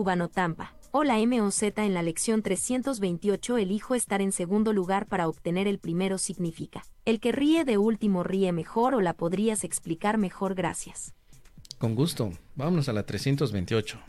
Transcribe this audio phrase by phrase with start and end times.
[0.00, 0.74] Cubano Tampa.
[0.92, 6.16] Hola MOZ en la lección 328 elijo estar en segundo lugar para obtener el primero
[6.16, 6.82] significa.
[7.04, 11.12] El que ríe de último ríe mejor o la podrías explicar mejor gracias.
[11.76, 12.32] Con gusto.
[12.54, 14.00] Vámonos a la 328.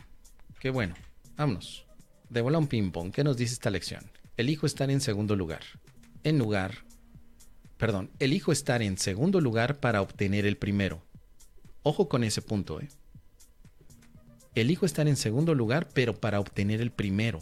[0.58, 0.94] Qué bueno.
[1.36, 1.86] Vámonos.
[2.30, 3.12] De bola un ping-pong.
[3.12, 4.10] ¿Qué nos dice esta lección?
[4.38, 5.60] Elijo estar en segundo lugar.
[6.24, 6.86] En lugar.
[7.76, 8.10] Perdón.
[8.18, 11.02] Elijo estar en segundo lugar para obtener el primero.
[11.82, 12.88] Ojo con ese punto, ¿eh?
[14.54, 17.40] Elijo estar en segundo lugar, pero para obtener el primero.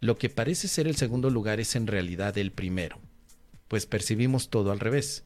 [0.00, 3.00] Lo que parece ser el segundo lugar es en realidad el primero,
[3.66, 5.24] pues percibimos todo al revés,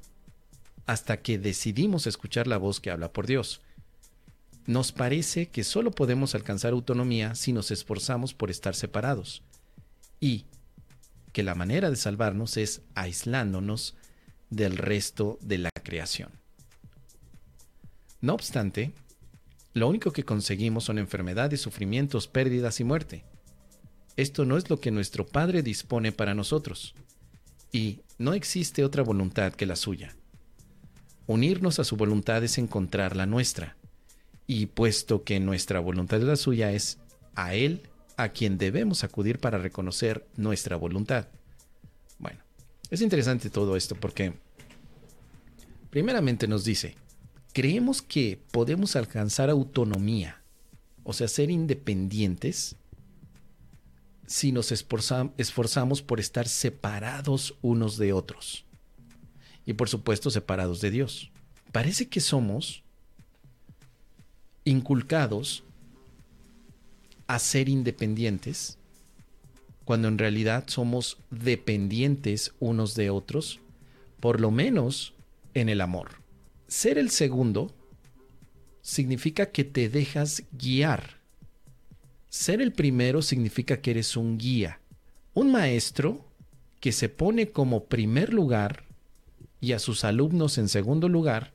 [0.87, 3.61] hasta que decidimos escuchar la voz que habla por Dios.
[4.67, 9.43] Nos parece que solo podemos alcanzar autonomía si nos esforzamos por estar separados,
[10.19, 10.47] y
[11.33, 13.97] que la manera de salvarnos es aislándonos
[14.49, 16.31] del resto de la creación.
[18.21, 18.93] No obstante,
[19.73, 23.25] lo único que conseguimos son enfermedades, sufrimientos, pérdidas y muerte.
[24.17, 26.95] Esto no es lo que nuestro Padre dispone para nosotros.
[27.73, 30.17] Y no existe otra voluntad que la suya.
[31.27, 33.77] Unirnos a su voluntad es encontrar la nuestra.
[34.47, 36.99] Y puesto que nuestra voluntad es la suya, es
[37.37, 37.83] a Él
[38.17, 41.29] a quien debemos acudir para reconocer nuestra voluntad.
[42.19, 42.43] Bueno,
[42.91, 44.35] es interesante todo esto porque
[45.91, 46.97] primeramente nos dice,
[47.53, 50.43] creemos que podemos alcanzar autonomía,
[51.03, 52.77] o sea, ser independientes,
[54.27, 58.65] si nos esforzamos por estar separados unos de otros.
[59.67, 61.33] Y por supuesto separados de Dios.
[61.73, 62.85] Parece que somos
[64.65, 65.65] inculcados
[67.27, 68.79] a ser independientes,
[69.85, 73.61] cuando en realidad somos dependientes unos de otros,
[74.21, 75.15] por lo menos
[75.55, 76.20] en el amor.
[76.71, 77.75] Ser el segundo
[78.81, 81.17] significa que te dejas guiar.
[82.29, 84.79] Ser el primero significa que eres un guía.
[85.35, 86.25] Un maestro
[86.79, 88.85] que se pone como primer lugar
[89.61, 91.53] y a sus alumnos en segundo lugar,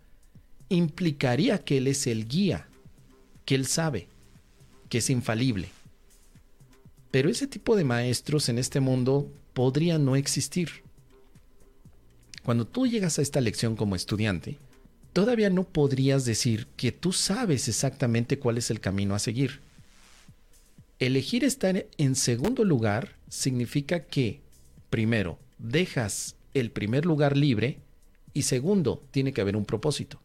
[0.68, 2.68] implicaría que él es el guía,
[3.46, 4.10] que él sabe,
[4.90, 5.70] que es infalible.
[7.12, 10.84] Pero ese tipo de maestros en este mundo podría no existir.
[12.44, 14.60] Cuando tú llegas a esta lección como estudiante,
[15.16, 19.62] todavía no podrías decir que tú sabes exactamente cuál es el camino a seguir.
[21.00, 24.42] Elegir estar en segundo lugar significa que,
[24.90, 27.80] primero, dejas el primer lugar libre
[28.34, 30.20] y segundo, tiene que haber un propósito.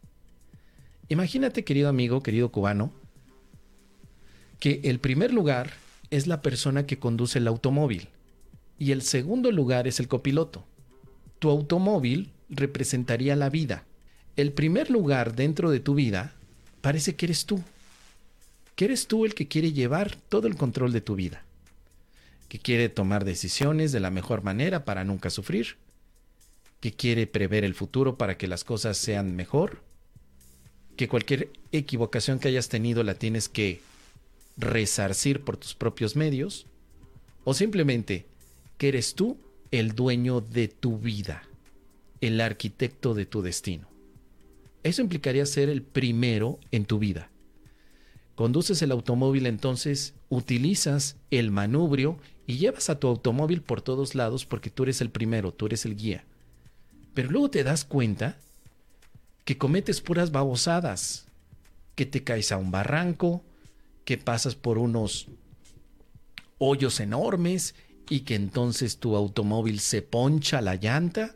[1.07, 2.91] Imagínate, querido amigo, querido cubano,
[4.59, 5.71] que el primer lugar
[6.09, 8.09] es la persona que conduce el automóvil
[8.77, 10.65] y el segundo lugar es el copiloto.
[11.39, 13.85] Tu automóvil representaría la vida
[14.41, 16.33] el primer lugar dentro de tu vida
[16.81, 17.61] parece que eres tú.
[18.75, 21.43] Que eres tú el que quiere llevar todo el control de tu vida.
[22.49, 25.77] Que quiere tomar decisiones de la mejor manera para nunca sufrir.
[26.79, 29.83] Que quiere prever el futuro para que las cosas sean mejor.
[30.97, 33.81] Que cualquier equivocación que hayas tenido la tienes que
[34.57, 36.65] resarcir por tus propios medios.
[37.43, 38.25] O simplemente
[38.77, 39.37] que eres tú
[39.69, 41.43] el dueño de tu vida,
[42.19, 43.90] el arquitecto de tu destino.
[44.83, 47.29] Eso implicaría ser el primero en tu vida.
[48.35, 54.45] Conduces el automóvil entonces, utilizas el manubrio y llevas a tu automóvil por todos lados
[54.45, 56.25] porque tú eres el primero, tú eres el guía.
[57.13, 58.37] Pero luego te das cuenta
[59.45, 61.27] que cometes puras babosadas,
[61.95, 63.43] que te caes a un barranco,
[64.05, 65.27] que pasas por unos
[66.57, 67.75] hoyos enormes
[68.09, 71.35] y que entonces tu automóvil se poncha la llanta,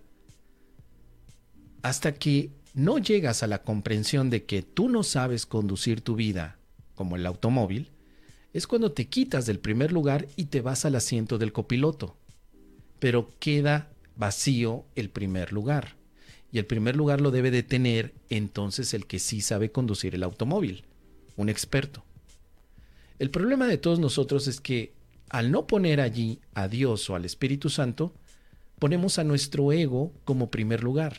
[1.81, 6.57] hasta que no llegas a la comprensión de que tú no sabes conducir tu vida
[6.93, 7.89] como el automóvil,
[8.51, 12.17] es cuando te quitas del primer lugar y te vas al asiento del copiloto.
[12.99, 15.95] Pero queda vacío el primer lugar.
[16.51, 20.23] Y el primer lugar lo debe de tener entonces el que sí sabe conducir el
[20.23, 20.83] automóvil,
[21.37, 22.03] un experto.
[23.19, 24.93] El problema de todos nosotros es que
[25.29, 28.13] al no poner allí a Dios o al Espíritu Santo,
[28.79, 31.17] ponemos a nuestro ego como primer lugar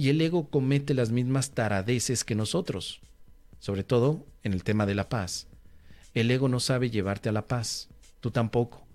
[0.00, 3.02] y el ego comete las mismas taradeces que nosotros,
[3.58, 5.46] sobre todo en el tema de la paz.
[6.14, 8.86] El ego no sabe llevarte a la paz, tú tampoco.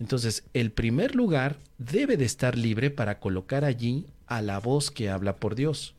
[0.00, 5.10] Entonces, el primer lugar debe de estar libre para colocar allí a la voz que
[5.10, 5.94] habla por Dios,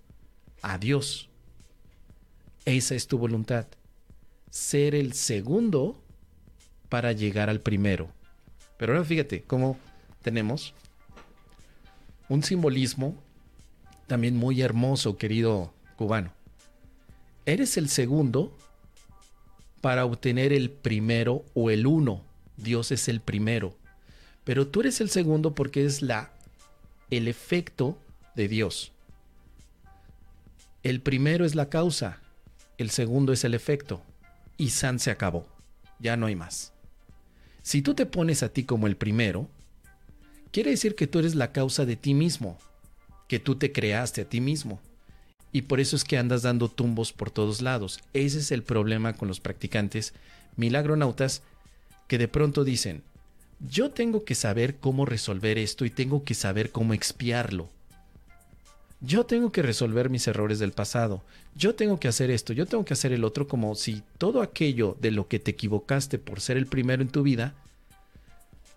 [0.63, 1.30] a Dios.
[2.65, 3.68] Esa es tu voluntad,
[4.50, 6.01] ser el segundo
[6.89, 8.10] para llegar al primero.
[8.77, 9.77] Pero ahora fíjate cómo
[10.24, 10.74] tenemos
[12.27, 13.26] un simbolismo
[14.07, 16.33] también muy hermoso, querido cubano.
[17.45, 18.57] Eres el segundo
[19.81, 22.24] para obtener el primero o el uno.
[22.57, 23.75] Dios es el primero.
[24.44, 26.31] Pero tú eres el segundo porque es la
[27.09, 27.98] el efecto
[28.36, 28.92] de Dios.
[30.83, 32.21] El primero es la causa,
[32.77, 34.01] el segundo es el efecto.
[34.57, 35.48] Y San se acabó.
[36.00, 36.74] Ya no hay más.
[37.62, 39.50] Si tú te pones a ti como el primero,
[40.51, 42.57] quiere decir que tú eres la causa de ti mismo,
[43.27, 44.79] que tú te creaste a ti mismo.
[45.51, 48.00] Y por eso es que andas dando tumbos por todos lados.
[48.13, 50.13] Ese es el problema con los practicantes
[50.56, 51.41] milagronautas
[52.07, 53.03] que de pronto dicen,
[53.59, 57.69] yo tengo que saber cómo resolver esto y tengo que saber cómo expiarlo.
[59.00, 61.24] Yo tengo que resolver mis errores del pasado.
[61.56, 64.97] Yo tengo que hacer esto, yo tengo que hacer el otro, como si todo aquello
[65.00, 67.56] de lo que te equivocaste por ser el primero en tu vida,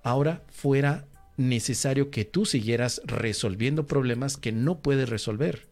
[0.03, 1.05] ahora fuera
[1.41, 5.67] necesario que tú siguieras resolviendo problemas que no puedes resolver.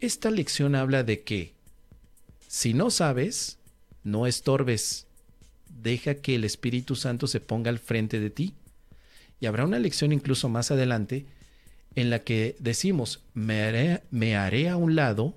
[0.00, 1.54] Esta lección habla de que
[2.48, 3.58] si no sabes,
[4.04, 5.06] no estorbes.
[5.82, 8.54] Deja que el Espíritu Santo se ponga al frente de ti.
[9.40, 11.26] Y habrá una lección incluso más adelante
[11.96, 13.62] en la que decimos, me
[14.36, 15.34] haré, a un lado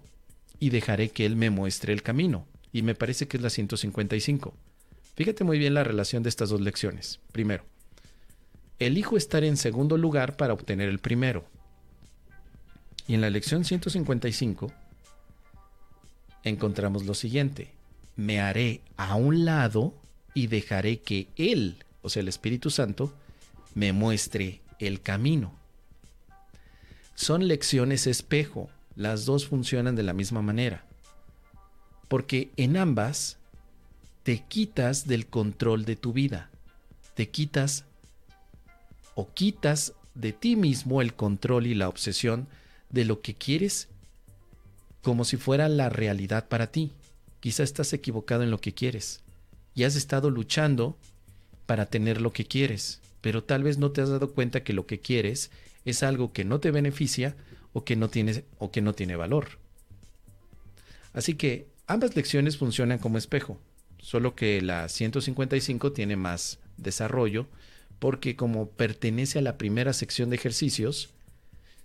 [0.60, 2.46] y dejaré que Él me muestre el camino.
[2.72, 4.54] Y me parece que es la 155.
[5.16, 7.20] Fíjate muy bien la relación de estas dos lecciones.
[7.32, 7.64] Primero,
[8.80, 11.46] elijo estar en segundo lugar para obtener el primero.
[13.08, 14.72] Y en la lección 155
[16.44, 17.72] encontramos lo siguiente.
[18.16, 19.94] Me haré a un lado
[20.34, 23.14] y dejaré que Él, o sea, el Espíritu Santo,
[23.76, 25.54] me muestre el camino.
[27.16, 28.70] Son lecciones espejo.
[28.96, 30.84] Las dos funcionan de la misma manera.
[32.08, 33.38] Porque en ambas
[34.24, 36.50] te quitas del control de tu vida.
[37.16, 37.86] Te quitas
[39.18, 42.48] o quitas de ti mismo el control y la obsesión
[42.92, 43.90] de lo que quieres
[45.02, 46.92] como si fuera la realidad para ti.
[47.40, 49.22] Quizá estás equivocado en lo que quieres
[49.74, 50.96] y has estado luchando
[51.66, 54.86] para tener lo que quieres, pero tal vez no te has dado cuenta que lo
[54.86, 55.50] que quieres
[55.84, 57.36] es algo que no te beneficia
[57.74, 59.58] o que no tiene, o que no tiene valor.
[61.14, 63.60] Así que ambas lecciones funcionan como espejo,
[63.98, 67.48] solo que la 155 tiene más desarrollo
[68.00, 71.10] porque como pertenece a la primera sección de ejercicios,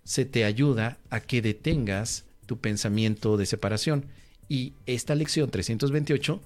[0.05, 4.07] se te ayuda a que detengas tu pensamiento de separación.
[4.49, 6.41] Y esta lección 328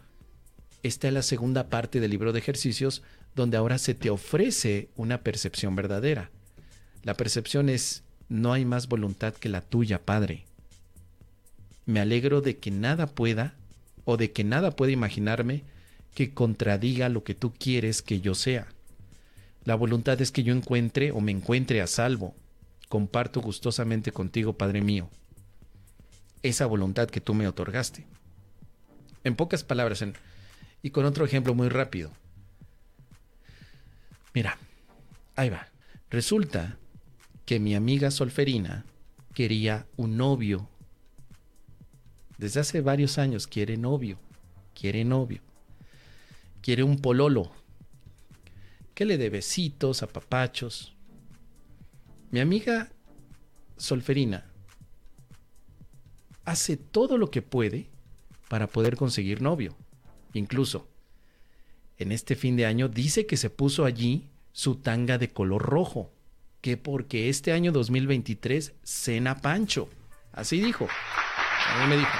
[0.82, 3.02] está en la segunda parte del libro de ejercicios,
[3.34, 6.30] donde ahora se te ofrece una percepción verdadera.
[7.02, 10.44] La percepción es, no hay más voluntad que la tuya, Padre.
[11.86, 13.54] Me alegro de que nada pueda,
[14.04, 15.62] o de que nada pueda imaginarme,
[16.14, 18.68] que contradiga lo que tú quieres que yo sea.
[19.66, 22.36] La voluntad es que yo encuentre o me encuentre a salvo,
[22.88, 25.10] comparto gustosamente contigo, Padre mío,
[26.44, 28.06] esa voluntad que tú me otorgaste.
[29.24, 30.04] En pocas palabras,
[30.82, 32.12] y con otro ejemplo muy rápido.
[34.34, 34.56] Mira,
[35.34, 35.66] ahí va.
[36.10, 36.78] Resulta
[37.44, 38.84] que mi amiga Solferina
[39.34, 40.68] quería un novio.
[42.38, 44.20] Desde hace varios años quiere novio,
[44.80, 45.40] quiere novio.
[46.62, 47.50] Quiere un pololo
[48.96, 50.96] que le dé besitos, apapachos,
[52.30, 52.90] mi amiga
[53.76, 54.46] Solferina
[56.46, 57.90] hace todo lo que puede
[58.48, 59.76] para poder conseguir novio.
[60.32, 60.88] Incluso,
[61.98, 66.10] en este fin de año dice que se puso allí su tanga de color rojo,
[66.62, 69.90] que porque este año 2023 cena Pancho.
[70.32, 70.88] Así dijo.
[71.68, 72.18] A mí me dijo.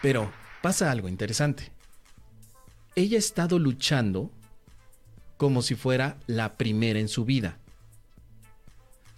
[0.00, 1.70] Pero pasa algo interesante.
[2.94, 4.32] Ella ha estado luchando
[5.38, 7.58] como si fuera la primera en su vida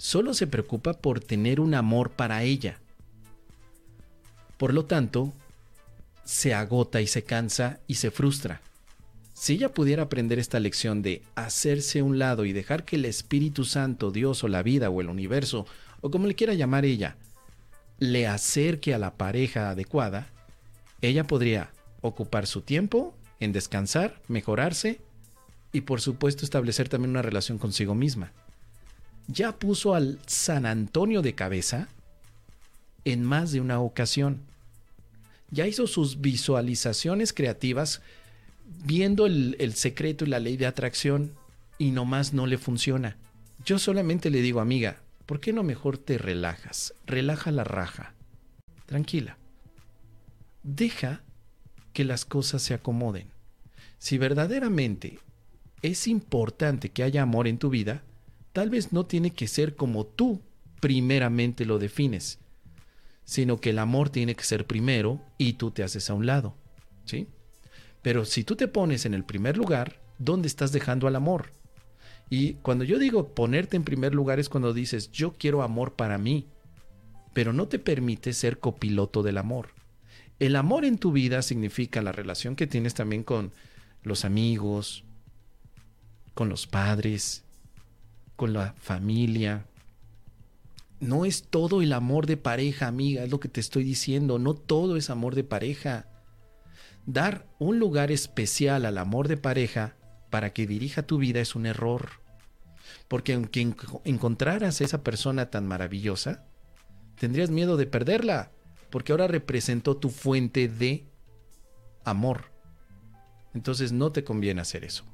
[0.01, 2.79] solo se preocupa por tener un amor para ella.
[4.57, 5.33] Por lo tanto,
[6.25, 8.63] se agota y se cansa y se frustra.
[9.35, 13.65] Si ella pudiera aprender esta lección de hacerse un lado y dejar que el Espíritu
[13.65, 15.67] Santo, Dios o la vida o el universo,
[16.01, 17.17] o como le quiera llamar ella,
[17.99, 20.29] le acerque a la pareja adecuada,
[21.03, 25.01] ella podría ocupar su tiempo en descansar, mejorarse
[25.73, 28.33] y por supuesto establecer también una relación consigo misma
[29.31, 31.89] ya puso al San Antonio de cabeza
[33.05, 34.41] en más de una ocasión.
[35.51, 38.03] Ya hizo sus visualizaciones creativas
[38.85, 41.33] viendo el, secreto y la ley de atracción
[41.79, 43.17] y nomás no le funciona.
[43.65, 46.95] Yo solamente le digo, amiga, ¿por qué no mejor te relajas?
[47.07, 48.15] Relaja la raja.
[48.87, 49.37] Tranquila.
[50.63, 51.23] Deja
[51.93, 53.29] que las cosas se acomoden.
[53.99, 55.19] Si verdaderamente
[55.83, 58.03] es importante que haya amor en tu vida,
[58.53, 60.41] tal vez no tiene que ser como tú
[60.81, 62.39] primeramente lo defines,
[63.25, 66.55] sino que el amor tiene que ser primero y tú te haces a un lado.
[67.05, 67.29] ¿Sí?
[68.03, 71.51] Pero si tú te pones en el primer lugar, ¿dónde estás dejando al amor?
[72.29, 76.17] Y cuando yo digo ponerte en primer lugar es cuando dices, yo quiero amor para
[76.17, 76.47] mí,
[77.33, 79.71] pero no te permite ser copiloto del amor.
[80.39, 83.53] El amor en tu vida significa la relación que tienes también con
[84.03, 85.05] los amigos,
[86.41, 87.45] con los padres,
[88.35, 89.67] con la familia.
[90.99, 94.39] No es todo el amor de pareja, amiga, es lo que te estoy diciendo.
[94.39, 96.07] No todo es amor de pareja.
[97.05, 99.97] Dar un lugar especial al amor de pareja
[100.31, 102.09] para que dirija tu vida es un error.
[103.07, 106.47] Porque aunque encontraras a esa persona tan maravillosa,
[107.17, 108.51] tendrías miedo de perderla,
[108.89, 111.05] porque ahora representó tu fuente de
[112.03, 112.45] amor.
[113.53, 115.05] Entonces no te conviene hacer eso.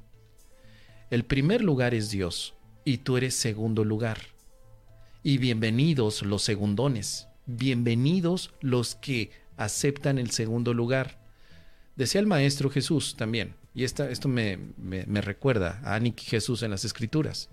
[1.09, 4.17] El primer lugar es Dios y tú eres segundo lugar.
[5.23, 11.17] Y bienvenidos los segundones, bienvenidos los que aceptan el segundo lugar.
[11.95, 16.71] Decía el Maestro Jesús también, y esta, esto me, me, recuerda a Aniki Jesús en
[16.71, 17.49] las Escrituras,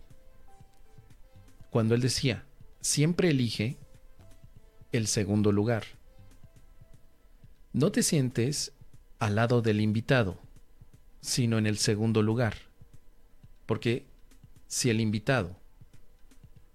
[1.71, 2.45] cuando él decía,
[2.81, 3.77] siempre elige
[4.91, 5.85] el segundo lugar.
[7.73, 8.73] No te sientes
[9.21, 10.41] al lado del invitado,
[11.21, 12.74] sino en el segundo lugar.
[13.67, 14.07] Porque
[14.67, 15.57] si el invitado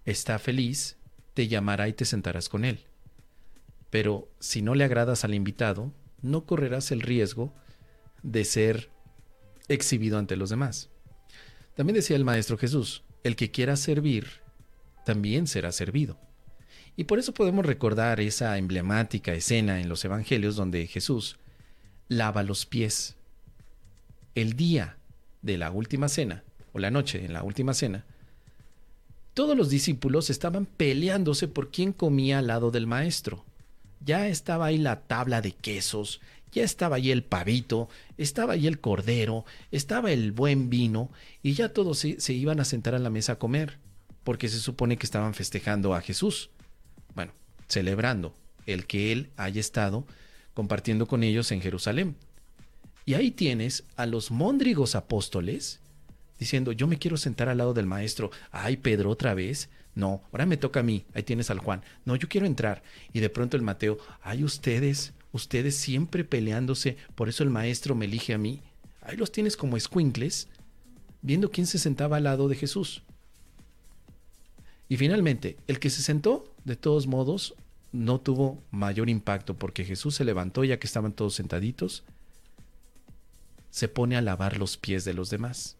[0.05, 0.97] está feliz,
[1.33, 2.79] te llamará y te sentarás con él.
[3.89, 7.53] Pero si no le agradas al invitado, no correrás el riesgo
[8.23, 8.89] de ser
[9.67, 10.89] exhibido ante los demás.
[11.75, 14.27] También decía el Maestro Jesús, el que quiera servir,
[15.05, 16.19] también será servido.
[16.95, 21.37] Y por eso podemos recordar esa emblemática escena en los Evangelios donde Jesús
[22.09, 23.15] lava los pies.
[24.35, 24.97] El día
[25.41, 26.43] de la última cena,
[26.79, 28.05] la noche en la última cena,
[29.33, 33.45] todos los discípulos estaban peleándose por quién comía al lado del maestro.
[34.03, 36.19] Ya estaba ahí la tabla de quesos,
[36.51, 41.09] ya estaba ahí el pavito, estaba ahí el cordero, estaba el buen vino,
[41.43, 43.77] y ya todos se, se, iban a sentar a la mesa a comer,
[44.23, 46.49] porque se supone que estaban festejando a Jesús.
[47.15, 47.31] Bueno,
[47.67, 48.33] celebrando
[48.65, 50.05] el que él haya estado
[50.53, 52.15] compartiendo con ellos en Jerusalén.
[53.05, 55.79] Y ahí tienes a los móndrigos apóstoles
[56.39, 58.31] diciendo, yo me quiero sentar al lado del maestro.
[58.51, 59.69] Ay, Pedro, otra vez.
[59.93, 61.05] No, ahora me toca a mí.
[61.13, 61.83] Ahí tienes al Juan.
[62.05, 62.81] No, yo quiero entrar.
[63.11, 68.05] Y de pronto el Mateo, ay, ustedes, ustedes siempre peleándose, por eso el maestro me
[68.05, 68.61] elige a mí.
[69.01, 70.47] Ahí los tienes como escuincles,
[71.21, 73.03] viendo quién se sentaba al lado de Jesús.
[74.87, 77.53] Y finalmente, el que se sentó, de todos modos,
[77.91, 82.03] no tuvo mayor impacto porque Jesús se levantó ya que estaban todos sentaditos,
[83.71, 85.78] se pone a lavar los pies de los demás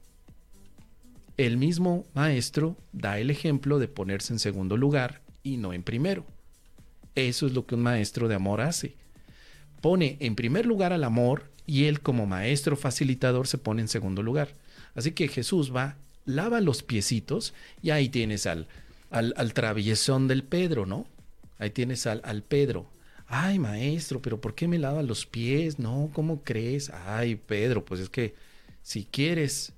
[1.40, 6.26] el mismo maestro da el ejemplo de ponerse en segundo lugar y no en primero.
[7.16, 8.98] Eso es lo que un maestro de amor hace.
[9.80, 14.22] Pone en primer lugar al amor y él como maestro facilitador se pone en segundo
[14.22, 14.50] lugar.
[14.96, 18.68] Así que Jesús va, lava los piecitos y ahí tienes al,
[19.10, 21.08] al, traviesón del Pedro, ¿no?
[21.58, 22.86] Ahí tienes al, al Pedro.
[23.28, 25.80] Ay, maestro, pero ¿por qué me lava los pies?
[25.80, 26.90] No, ¿cómo crees?
[26.90, 28.36] Ay, Pedro, pues es que
[28.82, 29.72] si quieres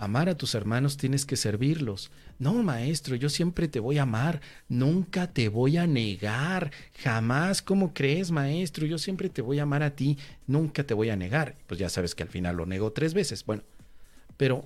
[0.00, 2.10] Amar a tus hermanos tienes que servirlos.
[2.38, 6.70] No, maestro, yo siempre te voy a amar, nunca te voy a negar,
[7.02, 8.86] jamás, ¿cómo crees, maestro?
[8.86, 10.16] Yo siempre te voy a amar a ti,
[10.46, 11.58] nunca te voy a negar.
[11.66, 13.44] Pues ya sabes que al final lo negó tres veces.
[13.44, 13.62] Bueno,
[14.38, 14.64] pero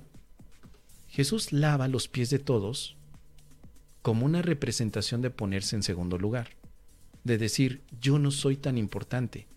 [1.09, 2.95] Jesús lava los pies de todos
[4.01, 6.51] como una representación de ponerse en segundo lugar,
[7.25, 9.47] de decir, yo no soy tan importante.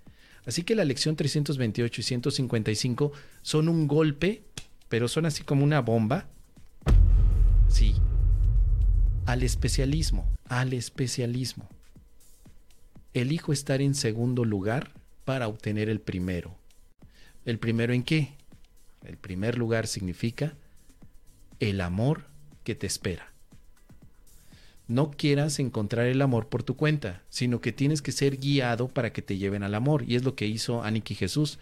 [0.48, 4.44] Así que la lección 328 y 155 son un golpe
[4.88, 6.26] pero son así como una bomba.
[7.68, 7.94] Sí.
[9.26, 11.68] Al especialismo, al especialismo.
[13.14, 14.92] Elijo estar en segundo lugar
[15.24, 16.56] para obtener el primero.
[17.44, 18.32] ¿El primero en qué?
[19.04, 20.54] El primer lugar significa
[21.60, 22.24] el amor
[22.64, 23.32] que te espera.
[24.86, 29.12] No quieras encontrar el amor por tu cuenta, sino que tienes que ser guiado para
[29.12, 30.04] que te lleven al amor.
[30.06, 31.58] Y es lo que hizo Aniki Jesús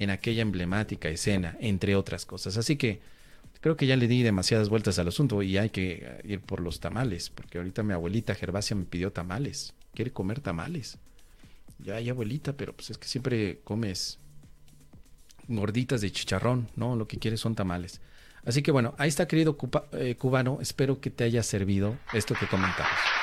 [0.00, 2.56] en aquella emblemática escena, entre otras cosas.
[2.56, 3.00] Así que
[3.60, 6.80] creo que ya le di demasiadas vueltas al asunto y hay que ir por los
[6.80, 10.98] tamales, porque ahorita mi abuelita Gervasia me pidió tamales, quiere comer tamales.
[11.78, 14.18] Ya hay abuelita, pero pues es que siempre comes
[15.48, 16.96] gorditas de chicharrón, ¿no?
[16.96, 18.00] Lo que quieres son tamales.
[18.44, 19.56] Así que bueno, ahí está querido
[19.92, 23.19] eh, cubano, espero que te haya servido esto que comentamos.